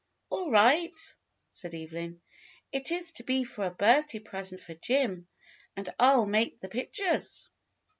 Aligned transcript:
"All 0.31 0.49
right," 0.49 0.99
said 1.51 1.75
Evelyn. 1.75 2.21
"It 2.71 2.91
is 2.91 3.11
to 3.11 3.23
be 3.23 3.43
for 3.43 3.65
a 3.65 3.69
birth 3.69 4.07
day 4.07 4.19
present 4.19 4.63
for 4.63 4.73
Jim. 4.73 5.27
And 5.75 5.93
I'll 5.99 6.25
make 6.25 6.59
the 6.59 6.69
pictures." 6.69 7.47